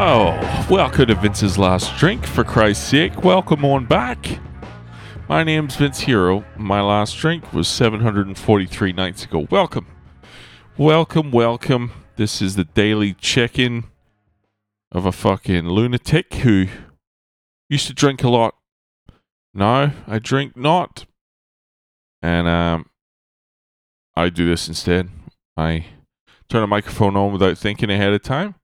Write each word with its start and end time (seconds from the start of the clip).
Oh, 0.00 0.66
welcome 0.70 1.06
to 1.06 1.16
Vince's 1.16 1.58
Last 1.58 1.96
Drink, 1.96 2.24
for 2.24 2.44
Christ's 2.44 2.86
sake. 2.86 3.24
Welcome 3.24 3.64
on 3.64 3.84
back. 3.84 4.38
My 5.28 5.42
name's 5.42 5.74
Vince 5.74 5.98
Hero. 5.98 6.44
My 6.56 6.80
last 6.80 7.16
drink 7.16 7.52
was 7.52 7.66
743 7.66 8.92
nights 8.92 9.24
ago. 9.24 9.48
Welcome. 9.50 9.88
Welcome, 10.76 11.32
welcome. 11.32 11.90
This 12.14 12.40
is 12.40 12.54
the 12.54 12.62
daily 12.62 13.12
check 13.12 13.58
in 13.58 13.86
of 14.92 15.04
a 15.04 15.10
fucking 15.10 15.68
lunatic 15.68 16.32
who 16.32 16.68
used 17.68 17.88
to 17.88 17.92
drink 17.92 18.22
a 18.22 18.28
lot. 18.28 18.54
No, 19.52 19.90
I 20.06 20.20
drink 20.20 20.56
not. 20.56 21.06
And 22.22 22.46
um, 22.46 22.86
I 24.14 24.28
do 24.28 24.48
this 24.48 24.68
instead. 24.68 25.08
I 25.56 25.86
turn 26.48 26.62
a 26.62 26.68
microphone 26.68 27.16
on 27.16 27.32
without 27.32 27.58
thinking 27.58 27.90
ahead 27.90 28.12
of 28.12 28.22
time 28.22 28.54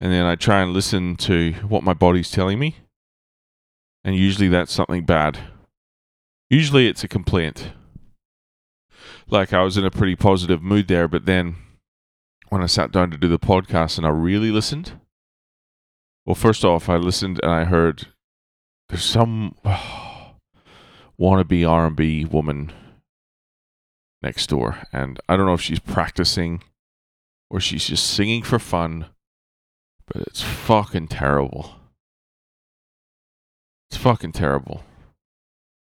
and 0.00 0.12
then 0.12 0.24
I 0.24 0.34
try 0.34 0.62
and 0.62 0.72
listen 0.72 1.16
to 1.16 1.52
what 1.68 1.84
my 1.84 1.92
body's 1.92 2.30
telling 2.30 2.58
me. 2.58 2.76
And 4.02 4.16
usually 4.16 4.48
that's 4.48 4.72
something 4.72 5.04
bad. 5.04 5.38
Usually 6.48 6.88
it's 6.88 7.04
a 7.04 7.08
complaint. 7.08 7.72
Like 9.28 9.52
I 9.52 9.62
was 9.62 9.76
in 9.76 9.84
a 9.84 9.90
pretty 9.90 10.16
positive 10.16 10.62
mood 10.62 10.88
there, 10.88 11.06
but 11.06 11.26
then 11.26 11.56
when 12.48 12.62
I 12.62 12.66
sat 12.66 12.90
down 12.90 13.10
to 13.10 13.18
do 13.18 13.28
the 13.28 13.38
podcast 13.38 13.98
and 13.98 14.06
I 14.06 14.10
really 14.10 14.50
listened, 14.50 14.92
well, 16.24 16.34
first 16.34 16.64
off, 16.64 16.88
I 16.88 16.96
listened 16.96 17.38
and 17.42 17.52
I 17.52 17.64
heard 17.64 18.08
there's 18.88 19.04
some 19.04 19.54
oh, 19.64 20.32
wannabe 21.20 21.68
R&B 21.68 22.24
woman 22.24 22.72
next 24.22 24.48
door, 24.48 24.78
and 24.92 25.20
I 25.28 25.36
don't 25.36 25.46
know 25.46 25.54
if 25.54 25.60
she's 25.60 25.78
practicing 25.78 26.62
or 27.50 27.60
she's 27.60 27.86
just 27.86 28.06
singing 28.10 28.42
for 28.42 28.58
fun 28.58 29.06
but 30.10 30.22
it's 30.22 30.42
fucking 30.42 31.08
terrible. 31.08 31.76
It's 33.90 33.96
fucking 33.96 34.32
terrible. 34.32 34.82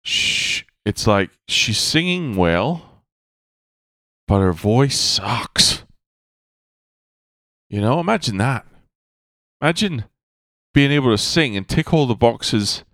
Shh. 0.02 0.62
It's 0.84 1.06
like 1.06 1.30
she's 1.46 1.78
singing 1.78 2.34
well, 2.34 3.04
but 4.26 4.40
her 4.40 4.52
voice 4.52 4.98
sucks. 4.98 5.84
You 7.68 7.80
know, 7.80 8.00
imagine 8.00 8.38
that. 8.38 8.66
Imagine 9.60 10.04
being 10.74 10.90
able 10.90 11.10
to 11.10 11.18
sing 11.18 11.56
and 11.56 11.68
tick 11.68 11.92
all 11.92 12.06
the 12.06 12.14
boxes 12.14 12.84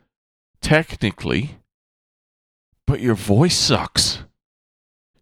technically, 0.61 1.59
but 2.87 3.01
your 3.01 3.15
voice 3.15 3.57
sucks. 3.57 4.25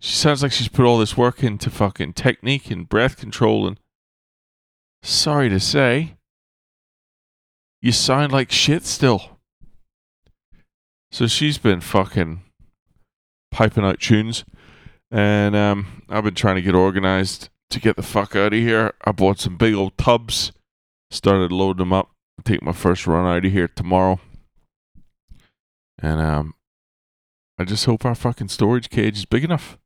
She 0.00 0.14
sounds 0.14 0.42
like 0.42 0.52
she's 0.52 0.68
put 0.68 0.84
all 0.84 0.98
this 0.98 1.16
work 1.16 1.44
into 1.44 1.70
fucking 1.70 2.14
technique 2.14 2.70
and 2.70 2.88
breath 2.88 3.16
control 3.16 3.66
and 3.68 3.78
sorry 5.04 5.48
to 5.50 5.60
say, 5.60 6.16
you 7.80 7.92
sound 7.92 8.32
like 8.32 8.50
shit 8.50 8.84
still. 8.84 9.38
So 11.12 11.26
she's 11.26 11.58
been 11.58 11.80
fucking 11.80 12.40
piping 13.52 13.84
out 13.84 14.00
tunes, 14.00 14.44
and 15.10 15.54
um, 15.54 16.02
I've 16.08 16.24
been 16.24 16.34
trying 16.34 16.56
to 16.56 16.62
get 16.62 16.74
organized 16.74 17.50
to 17.70 17.78
get 17.78 17.96
the 17.96 18.02
fuck 18.02 18.34
out 18.34 18.52
of 18.52 18.58
here. 18.58 18.94
I 19.04 19.12
bought 19.12 19.38
some 19.38 19.56
big 19.56 19.74
old 19.74 19.96
tubs, 19.96 20.50
started 21.10 21.52
loading 21.52 21.78
them 21.78 21.92
up, 21.92 22.10
take 22.44 22.62
my 22.62 22.72
first 22.72 23.06
run 23.06 23.26
out 23.26 23.44
of 23.44 23.52
here 23.52 23.68
tomorrow, 23.68 24.18
and 26.00 26.20
um, 26.20 26.54
I 27.58 27.64
just 27.64 27.84
hope 27.84 28.04
our 28.04 28.16
fucking 28.16 28.48
storage 28.48 28.90
cage 28.90 29.18
is 29.18 29.24
big 29.24 29.44
enough. 29.44 29.78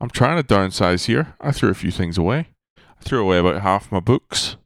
I'm 0.00 0.10
trying 0.10 0.36
to 0.36 0.44
downsize 0.44 1.06
here. 1.06 1.34
I 1.40 1.50
threw 1.52 1.70
a 1.70 1.74
few 1.74 1.90
things 1.90 2.18
away. 2.18 2.48
Threw 3.00 3.22
away 3.22 3.38
about 3.38 3.62
half 3.62 3.90
my 3.90 4.00
books. 4.00 4.56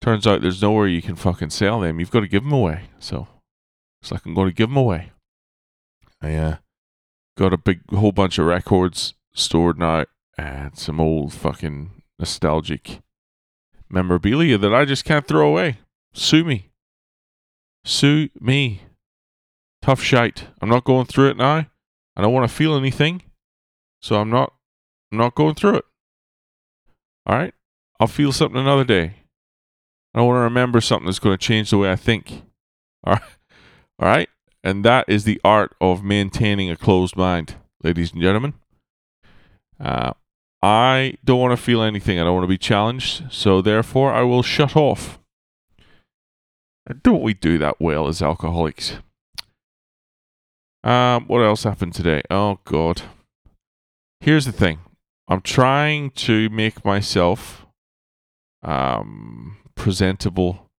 Turns 0.00 0.26
out 0.26 0.42
there's 0.42 0.62
nowhere 0.62 0.86
you 0.86 1.02
can 1.02 1.16
fucking 1.16 1.50
sell 1.50 1.80
them. 1.80 2.00
You've 2.00 2.10
got 2.10 2.20
to 2.20 2.28
give 2.28 2.44
them 2.44 2.52
away. 2.52 2.84
So 2.98 3.28
it's 4.00 4.12
like 4.12 4.24
I'm 4.24 4.34
going 4.34 4.48
to 4.48 4.54
give 4.54 4.68
them 4.68 4.76
away. 4.76 5.12
I 6.22 6.34
uh, 6.34 6.56
got 7.36 7.52
a 7.52 7.58
big 7.58 7.80
whole 7.90 8.12
bunch 8.12 8.38
of 8.38 8.46
records 8.46 9.14
stored 9.34 9.78
now 9.78 10.04
and 10.36 10.76
some 10.76 11.00
old 11.00 11.32
fucking 11.32 12.02
nostalgic 12.18 13.00
memorabilia 13.88 14.58
that 14.58 14.74
I 14.74 14.84
just 14.84 15.04
can't 15.04 15.26
throw 15.26 15.48
away. 15.48 15.78
Sue 16.12 16.44
me. 16.44 16.70
Sue 17.84 18.28
me. 18.40 18.82
Tough 19.82 20.02
shite. 20.02 20.48
I'm 20.60 20.68
not 20.68 20.84
going 20.84 21.06
through 21.06 21.30
it 21.30 21.36
now. 21.36 21.66
I 22.16 22.22
don't 22.22 22.32
want 22.32 22.48
to 22.48 22.54
feel 22.54 22.76
anything. 22.76 23.22
So 24.00 24.20
I'm 24.20 24.30
not 24.30 24.52
I'm 25.10 25.18
not 25.18 25.34
going 25.34 25.54
through 25.54 25.76
it. 25.76 25.84
All 27.28 27.36
right? 27.36 27.54
I'll 28.00 28.06
feel 28.06 28.32
something 28.32 28.60
another 28.60 28.84
day. 28.84 29.16
I 30.14 30.22
want 30.22 30.36
to 30.36 30.40
remember 30.40 30.80
something 30.80 31.06
that's 31.06 31.18
going 31.18 31.36
to 31.36 31.44
change 31.44 31.70
the 31.70 31.78
way 31.78 31.92
I 31.92 31.96
think. 31.96 32.42
All 33.04 33.14
right? 33.14 33.22
All 34.00 34.08
right? 34.08 34.28
And 34.64 34.84
that 34.84 35.04
is 35.08 35.24
the 35.24 35.40
art 35.44 35.76
of 35.80 36.02
maintaining 36.02 36.70
a 36.70 36.76
closed 36.76 37.16
mind, 37.16 37.56
ladies 37.82 38.12
and 38.12 38.22
gentlemen. 38.22 38.54
Uh, 39.78 40.12
I 40.62 41.14
don't 41.24 41.38
want 41.38 41.56
to 41.56 41.62
feel 41.62 41.82
anything. 41.82 42.18
I 42.18 42.24
don't 42.24 42.34
want 42.34 42.44
to 42.44 42.48
be 42.48 42.58
challenged. 42.58 43.32
So 43.32 43.62
therefore, 43.62 44.12
I 44.12 44.22
will 44.22 44.42
shut 44.42 44.76
off. 44.76 45.20
don't 47.02 47.22
we 47.22 47.34
do 47.34 47.58
that 47.58 47.80
well 47.80 48.08
as 48.08 48.22
alcoholics? 48.22 48.96
Um, 50.82 51.26
what 51.26 51.42
else 51.42 51.64
happened 51.64 51.94
today? 51.94 52.22
Oh, 52.30 52.58
God. 52.64 53.02
Here's 54.20 54.46
the 54.46 54.52
thing 54.52 54.80
I'm 55.28 55.42
trying 55.42 56.10
to 56.10 56.48
make 56.48 56.84
myself 56.86 57.66
um, 58.62 59.58
presentable 59.74 60.70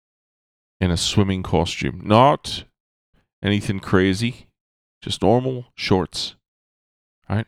in 0.81 0.91
a 0.91 0.97
swimming 0.97 1.43
costume. 1.43 2.01
Not 2.03 2.65
anything 3.43 3.79
crazy, 3.79 4.49
just 5.03 5.21
normal 5.21 5.67
shorts. 5.75 6.35
Right? 7.29 7.47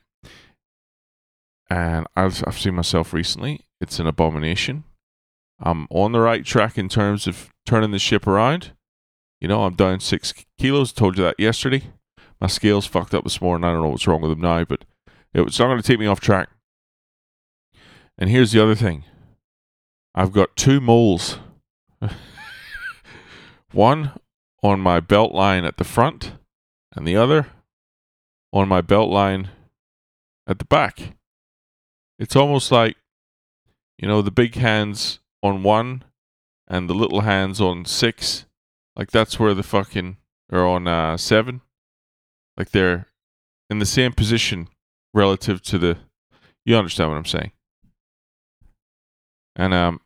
And 1.70 2.06
I've, 2.16 2.44
I've 2.46 2.58
seen 2.58 2.74
myself 2.74 3.14
recently. 3.14 3.62
It's 3.80 3.98
an 3.98 4.06
abomination. 4.06 4.84
I'm 5.58 5.86
on 5.90 6.12
the 6.12 6.20
right 6.20 6.44
track 6.44 6.76
in 6.76 6.88
terms 6.90 7.26
of 7.26 7.48
turning 7.64 7.92
the 7.92 7.98
ship 7.98 8.26
around. 8.26 8.72
You 9.40 9.48
know, 9.48 9.64
I'm 9.64 9.74
down 9.74 10.00
six 10.00 10.34
kilos. 10.58 10.92
Told 10.92 11.16
you 11.16 11.24
that 11.24 11.40
yesterday. 11.40 11.84
My 12.40 12.46
scales 12.46 12.86
fucked 12.86 13.14
up 13.14 13.24
this 13.24 13.40
morning. 13.40 13.64
I 13.64 13.72
don't 13.72 13.82
know 13.82 13.88
what's 13.88 14.06
wrong 14.06 14.20
with 14.20 14.30
them 14.30 14.40
now, 14.40 14.64
but 14.64 14.84
it's 15.32 15.58
not 15.58 15.66
going 15.66 15.80
to 15.80 15.86
take 15.86 15.98
me 15.98 16.06
off 16.06 16.20
track. 16.20 16.48
And 18.20 18.28
here's 18.28 18.52
the 18.52 18.62
other 18.62 18.74
thing 18.74 19.04
I've 20.14 20.32
got 20.32 20.54
two 20.54 20.80
moles. 20.80 21.38
One 23.72 24.12
on 24.62 24.78
my 24.78 25.00
belt 25.00 25.32
line 25.32 25.64
at 25.64 25.78
the 25.78 25.84
front, 25.84 26.34
and 26.94 27.06
the 27.06 27.16
other 27.16 27.46
on 28.52 28.68
my 28.68 28.82
belt 28.82 29.10
line 29.10 29.48
at 30.46 30.58
the 30.58 30.64
back. 30.66 31.14
It's 32.18 32.36
almost 32.36 32.70
like, 32.70 32.96
you 33.96 34.06
know, 34.06 34.20
the 34.20 34.30
big 34.30 34.56
hands 34.56 35.20
on 35.42 35.62
one 35.62 36.04
and 36.68 36.90
the 36.90 36.94
little 36.94 37.22
hands 37.22 37.60
on 37.60 37.86
six. 37.86 38.44
Like 38.96 39.10
that's 39.10 39.38
where 39.38 39.54
the 39.54 39.62
fucking, 39.62 40.18
or 40.52 40.66
on 40.66 40.86
uh, 40.86 41.16
seven. 41.16 41.62
Like 42.56 42.72
they're 42.72 43.06
in 43.70 43.78
the 43.78 43.86
same 43.86 44.12
position 44.12 44.68
relative 45.14 45.62
to 45.62 45.78
the, 45.78 45.96
you 46.66 46.76
understand 46.76 47.10
what 47.10 47.16
I'm 47.16 47.24
saying. 47.24 47.52
And 49.56 49.74
um, 49.74 50.00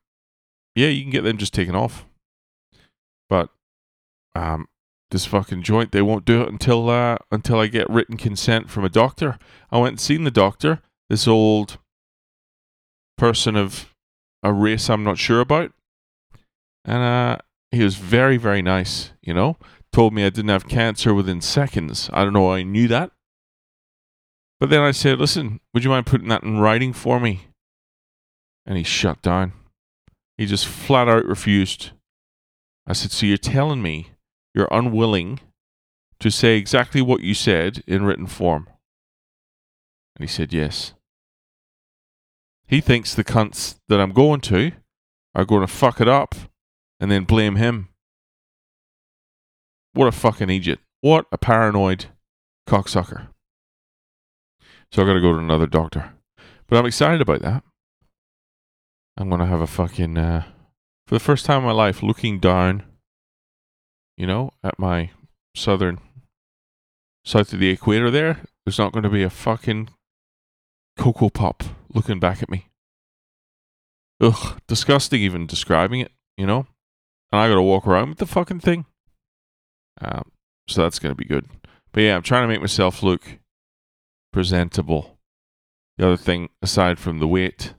yeah, 0.75 0.89
you 0.89 1.03
can 1.03 1.11
get 1.11 1.23
them 1.23 1.39
just 1.39 1.55
taken 1.55 1.75
off. 1.75 2.07
But 3.29 3.51
um, 4.35 4.69
this 5.11 5.27
fucking 5.27 5.63
joint, 5.63 5.93
they 5.93 6.03
won't 6.03 6.25
do 6.25 6.43
it 6.43 6.49
until 6.49 6.91
uh, 6.91 7.17
until 7.31 7.61
I 7.61 7.67
get 7.69 7.89
written 7.89 8.17
consent 8.17 8.71
from 8.71 8.85
a 8.85 8.89
doctor. 8.89 9.39
I 9.71 9.79
went 9.79 9.93
and 9.93 10.01
seen 10.01 10.25
the 10.25 10.31
doctor. 10.31 10.81
This 11.09 11.29
old 11.29 11.79
person 13.17 13.57
of 13.57 13.93
a 14.43 14.53
race 14.53 14.91
I'm 14.91 15.05
not 15.05 15.19
sure 15.19 15.41
about, 15.41 15.73
and 16.85 17.03
uh, 17.03 17.39
he 17.71 17.83
was 17.83 17.97
very 17.97 18.37
very 18.37 18.63
nice. 18.63 19.13
You 19.23 19.35
know, 19.35 19.57
told 19.93 20.13
me 20.13 20.25
I 20.25 20.31
didn't 20.31 20.51
have 20.51 20.69
cancer 20.69 21.15
within 21.15 21.41
seconds. 21.41 22.11
I 22.13 22.25
don't 22.25 22.33
know 22.33 22.53
I 22.53 22.63
knew 22.63 22.89
that. 22.89 23.13
But 24.61 24.71
then 24.71 24.81
I 24.81 24.93
said, 24.93 25.19
listen, 25.19 25.61
would 25.73 25.85
you 25.85 25.91
mind 25.91 26.07
putting 26.07 26.29
that 26.29 26.43
in 26.43 26.59
writing 26.59 26.93
for 26.93 27.21
me? 27.21 27.49
And 28.67 28.79
he 28.79 28.85
shut 28.85 29.23
down. 29.23 29.53
He 30.37 30.47
just 30.47 30.67
flat 30.67 31.09
out 31.09 31.25
refused. 31.25 31.91
I 32.87 32.93
said, 32.93 33.13
So 33.13 33.27
you're 33.27 33.37
telling 33.37 33.83
me 33.83 34.11
you're 34.55 34.69
unwilling 34.71 35.41
to 36.21 36.31
say 36.31 36.57
exactly 36.57 37.03
what 37.03 37.23
you 37.23 37.35
said 37.35 37.83
in 37.87 38.05
written 38.05 38.27
form? 38.27 38.69
And 40.17 40.29
he 40.29 40.33
said, 40.33 40.53
Yes. 40.53 40.95
He 42.67 42.81
thinks 42.81 43.15
the 43.15 43.25
cunts 43.25 43.77
that 43.89 44.01
I'm 44.01 44.13
going 44.13 44.41
to 44.43 44.73
are 45.35 45.45
going 45.45 45.61
to 45.61 45.73
fuck 45.73 46.01
it 46.01 46.09
up 46.09 46.35
and 46.99 47.11
then 47.11 47.25
blame 47.25 47.57
him. 47.57 47.89
What 49.93 50.09
a 50.09 50.13
fucking 50.13 50.51
idiot. 50.51 50.81
What 51.01 51.27
a 51.31 51.39
paranoid 51.39 52.07
cocksucker. 52.67 53.29
So 54.91 55.03
I 55.03 55.07
got 55.07 55.15
to 55.15 55.21
go 55.21 55.33
to 55.33 55.39
another 55.39 55.67
doctor. 55.67 56.13
But 56.67 56.79
I'm 56.79 56.87
excited 56.87 57.21
about 57.21 57.43
that. 57.43 57.63
I'm 59.17 59.31
gonna 59.31 59.47
have 59.47 59.61
a 59.61 59.67
fucking 59.67 60.19
uh, 60.19 60.45
for 61.07 61.15
the 61.15 61.21
first 61.21 61.45
time 61.45 61.59
in 61.59 61.67
my 61.67 61.73
life, 61.73 62.03
looking 62.03 62.39
down, 62.39 62.83
you 64.17 64.27
know, 64.27 64.53
at 64.63 64.79
my 64.79 65.11
southern, 65.55 66.01
south 67.25 67.53
of 67.53 67.59
the 67.59 67.69
equator 67.69 68.11
there, 68.11 68.41
there's 68.65 68.79
not 68.79 68.93
going 68.93 69.03
to 69.03 69.11
be 69.11 69.23
a 69.23 69.31
fucking 69.31 69.91
Coco 70.97 71.29
Pop 71.29 71.63
looking 71.93 72.21
back 72.21 72.43
at 72.43 72.51
me. 72.51 72.69
Ugh, 74.21 74.59
disgusting 74.67 75.21
even 75.21 75.47
describing 75.47 76.01
it, 76.01 76.13
you 76.37 76.47
know? 76.47 76.67
And 77.31 77.41
I 77.41 77.49
got 77.49 77.57
to 77.57 77.63
walk 77.63 77.87
around 77.87 78.11
with 78.11 78.19
the 78.19 78.27
fucking 78.27 78.61
thing. 78.61 78.87
Um, 80.01 80.31
so 80.69 80.83
that's 80.83 80.99
to 80.99 81.15
be 81.15 81.25
good. 81.25 81.47
But 81.93 82.03
yeah, 82.03 82.17
I'm 82.17 82.23
trying 82.23 82.45
to 82.45 82.49
make 82.49 82.61
myself 82.61 83.03
look 83.03 83.39
presentable. 84.33 85.19
The 85.99 86.07
other 86.07 86.17
thing, 86.17 86.49
aside 86.63 86.99
from 86.99 87.19
the 87.19 87.29
weight, 87.29 87.75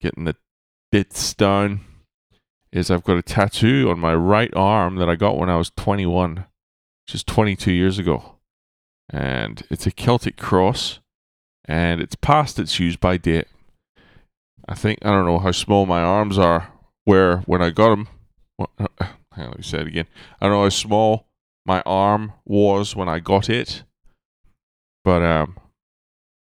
getting 0.00 0.24
the 0.24 0.36
bits 0.90 1.34
down, 1.34 1.80
is 2.72 2.90
I've 2.90 3.04
got 3.04 3.16
a 3.16 3.22
tattoo 3.22 3.88
on 3.90 3.98
my 3.98 4.14
right 4.14 4.52
arm 4.54 4.96
that 4.96 5.08
I 5.08 5.16
got 5.16 5.38
when 5.38 5.50
I 5.50 5.56
was 5.56 5.70
21, 5.76 6.36
which 7.06 7.14
is 7.14 7.24
22 7.24 7.72
years 7.72 7.98
ago. 7.98 8.36
And 9.08 9.62
it's 9.70 9.86
a 9.86 9.90
Celtic 9.90 10.36
cross, 10.36 11.00
and 11.64 12.00
it's 12.00 12.16
past 12.16 12.58
its 12.58 12.78
use 12.80 12.96
by 12.96 13.16
date. 13.16 13.46
I 14.68 14.74
think, 14.74 14.98
I 15.02 15.10
don't 15.10 15.26
know 15.26 15.38
how 15.38 15.52
small 15.52 15.86
my 15.86 16.02
arms 16.02 16.38
are, 16.38 16.72
where 17.04 17.38
when 17.38 17.62
I 17.62 17.70
got 17.70 17.90
them, 17.90 18.08
hang 18.58 19.46
on, 19.46 19.50
let 19.50 19.58
me 19.58 19.62
say 19.62 19.78
it 19.78 19.86
again. 19.86 20.06
I 20.40 20.46
don't 20.46 20.56
know 20.56 20.62
how 20.64 20.68
small 20.70 21.28
my 21.64 21.82
arm 21.82 22.32
was 22.44 22.96
when 22.96 23.08
I 23.08 23.20
got 23.20 23.48
it, 23.48 23.84
but 25.04 25.22
um, 25.22 25.56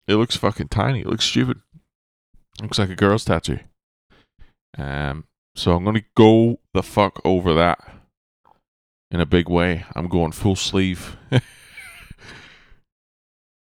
it 0.06 0.16
looks 0.16 0.36
fucking 0.36 0.68
tiny. 0.68 1.00
It 1.00 1.06
looks 1.06 1.24
stupid. 1.24 1.60
Looks 2.60 2.78
like 2.78 2.90
a 2.90 2.96
girl's 2.96 3.24
tattoo. 3.24 3.60
Um, 4.76 5.24
so 5.54 5.74
I'm 5.74 5.84
gonna 5.84 6.02
go 6.14 6.60
the 6.74 6.82
fuck 6.82 7.20
over 7.24 7.54
that 7.54 7.78
in 9.10 9.20
a 9.20 9.26
big 9.26 9.48
way. 9.48 9.84
I'm 9.94 10.08
going 10.08 10.32
full 10.32 10.56
sleeve. 10.56 11.16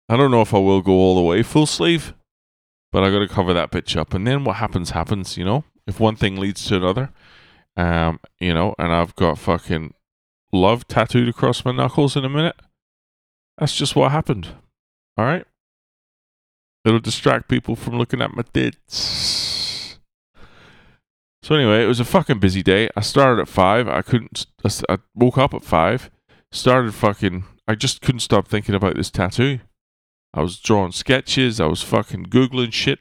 I 0.08 0.16
don't 0.16 0.30
know 0.30 0.42
if 0.42 0.54
I 0.54 0.58
will 0.58 0.82
go 0.82 0.92
all 0.92 1.16
the 1.16 1.22
way 1.22 1.42
full 1.42 1.66
sleeve, 1.66 2.14
but 2.92 3.02
I 3.02 3.10
got 3.10 3.18
to 3.18 3.28
cover 3.28 3.52
that 3.52 3.72
bitch 3.72 3.96
up. 3.96 4.14
And 4.14 4.26
then 4.26 4.44
what 4.44 4.56
happens 4.56 4.90
happens, 4.90 5.36
you 5.36 5.44
know. 5.44 5.64
If 5.86 6.00
one 6.00 6.16
thing 6.16 6.36
leads 6.36 6.64
to 6.66 6.76
another, 6.76 7.10
um, 7.76 8.20
you 8.40 8.54
know, 8.54 8.74
and 8.78 8.92
I've 8.92 9.14
got 9.16 9.38
fucking 9.38 9.94
love 10.52 10.86
tattooed 10.88 11.28
across 11.28 11.64
my 11.64 11.72
knuckles 11.72 12.16
in 12.16 12.24
a 12.24 12.28
minute. 12.28 12.56
That's 13.58 13.76
just 13.76 13.96
what 13.96 14.12
happened. 14.12 14.48
All 15.16 15.24
right. 15.24 15.44
It'll 16.86 17.00
distract 17.00 17.48
people 17.48 17.74
from 17.74 17.98
looking 17.98 18.22
at 18.22 18.36
my 18.36 18.44
tits. 18.54 19.98
So 21.42 21.54
anyway, 21.56 21.82
it 21.82 21.88
was 21.88 21.98
a 21.98 22.04
fucking 22.04 22.38
busy 22.38 22.62
day. 22.62 22.88
I 22.96 23.00
started 23.00 23.42
at 23.42 23.48
five. 23.48 23.88
I 23.88 24.02
couldn't. 24.02 24.46
I 24.88 24.98
woke 25.12 25.36
up 25.36 25.52
at 25.52 25.64
five. 25.64 26.10
Started 26.52 26.94
fucking. 26.94 27.42
I 27.66 27.74
just 27.74 28.02
couldn't 28.02 28.20
stop 28.20 28.46
thinking 28.46 28.76
about 28.76 28.94
this 28.94 29.10
tattoo. 29.10 29.58
I 30.32 30.42
was 30.42 30.60
drawing 30.60 30.92
sketches. 30.92 31.60
I 31.60 31.66
was 31.66 31.82
fucking 31.82 32.26
googling 32.26 32.72
shit. 32.72 33.00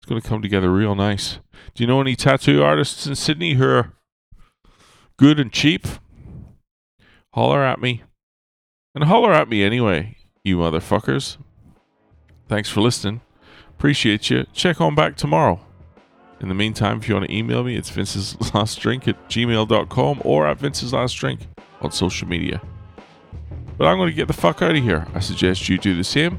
It's 0.00 0.08
gonna 0.08 0.20
come 0.20 0.42
together 0.42 0.72
real 0.72 0.96
nice. 0.96 1.38
Do 1.74 1.84
you 1.84 1.86
know 1.86 2.00
any 2.00 2.16
tattoo 2.16 2.64
artists 2.64 3.06
in 3.06 3.14
Sydney 3.14 3.54
who 3.54 3.68
are 3.68 3.92
good 5.16 5.38
and 5.38 5.52
cheap? 5.52 5.86
Holler 7.34 7.62
at 7.62 7.80
me. 7.80 8.02
And 8.96 9.04
holler 9.04 9.32
at 9.32 9.48
me 9.48 9.62
anyway, 9.62 10.16
you 10.42 10.56
motherfuckers. 10.56 11.36
Thanks 12.48 12.68
for 12.68 12.80
listening. 12.80 13.20
Appreciate 13.70 14.30
you. 14.30 14.46
Check 14.52 14.80
on 14.80 14.94
back 14.94 15.16
tomorrow. 15.16 15.60
In 16.40 16.48
the 16.48 16.54
meantime, 16.54 16.98
if 16.98 17.08
you 17.08 17.14
want 17.14 17.26
to 17.26 17.34
email 17.34 17.64
me, 17.64 17.76
it's 17.76 17.90
Vince's 17.90 18.36
Last 18.54 18.78
Drink 18.80 19.08
at 19.08 19.28
gmail.com 19.28 20.22
or 20.24 20.46
at 20.46 20.58
Vince's 20.58 20.92
Last 20.92 21.14
Drink 21.14 21.40
on 21.80 21.92
social 21.92 22.28
media. 22.28 22.60
But 23.78 23.86
I'm 23.86 23.98
going 23.98 24.10
to 24.10 24.14
get 24.14 24.26
the 24.28 24.34
fuck 24.34 24.62
out 24.62 24.76
of 24.76 24.82
here. 24.82 25.06
I 25.14 25.20
suggest 25.20 25.68
you 25.68 25.78
do 25.78 25.94
the 25.96 26.04
same. 26.04 26.38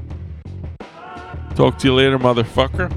Talk 1.54 1.78
to 1.78 1.88
you 1.88 1.94
later, 1.94 2.18
motherfucker. 2.18 2.92